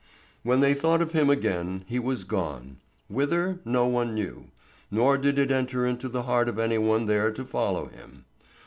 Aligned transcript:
When 0.41 0.61
they 0.61 0.73
thought 0.73 1.03
of 1.03 1.11
him 1.11 1.29
again, 1.29 1.83
he 1.87 1.99
was 1.99 2.23
gone; 2.23 2.77
whither, 3.07 3.59
no 3.63 3.85
one 3.85 4.15
knew, 4.15 4.45
nor 4.89 5.15
did 5.15 5.37
it 5.37 5.51
enter 5.51 5.85
into 5.85 6.09
the 6.09 6.23
heart 6.23 6.49
of 6.49 6.57
any 6.57 6.79
one 6.79 7.05
there 7.05 7.29
to 7.31 7.45
follow 7.45 7.85
him. 7.85 8.25